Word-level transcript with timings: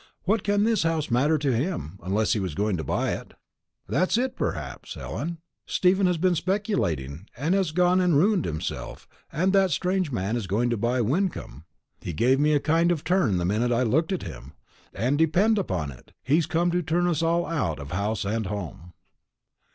What 0.23 0.41
can 0.41 0.63
this 0.63 0.81
house 0.81 1.11
matter 1.11 1.37
to 1.37 1.55
him, 1.55 1.99
unless 2.01 2.33
he 2.33 2.39
was 2.39 2.55
going 2.55 2.75
to 2.77 2.83
buy 2.83 3.11
it? 3.11 3.35
That's 3.87 4.17
it, 4.17 4.35
perhaps, 4.35 4.97
Ellen. 4.97 5.37
Stephen 5.67 6.07
has 6.07 6.17
been 6.17 6.33
speculating, 6.33 7.27
and 7.37 7.53
has 7.53 7.71
gone 7.71 8.01
and 8.01 8.17
ruined 8.17 8.45
himself, 8.45 9.07
and 9.31 9.53
that 9.53 9.69
strange 9.69 10.11
man 10.11 10.35
is 10.35 10.47
going 10.47 10.71
to 10.71 10.75
buy 10.75 11.01
Wyncomb. 11.01 11.65
He 12.01 12.13
gave 12.13 12.39
me 12.39 12.53
a 12.53 12.59
kind 12.59 12.91
of 12.91 13.03
turn 13.03 13.37
the 13.37 13.45
minute 13.45 13.71
I 13.71 13.83
looked 13.83 14.11
at 14.11 14.23
him. 14.23 14.53
And, 14.91 15.19
depend 15.19 15.59
upon 15.59 15.91
it, 15.91 16.13
he's 16.23 16.47
come 16.47 16.71
to 16.71 16.81
turn 16.81 17.05
us 17.05 17.21
all 17.21 17.45
out 17.45 17.77
of 17.77 17.91
house 17.91 18.25
and 18.25 18.47
home." 18.47 18.93